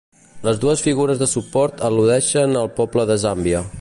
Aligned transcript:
Les 0.45 0.61
dues 0.61 0.79
figures 0.85 1.19
de 1.19 1.27
suport 1.33 1.83
al·ludeixen 1.91 2.59
al 2.63 2.73
poble 2.81 3.07
de 3.13 3.19
Zàmbia. 3.27 3.63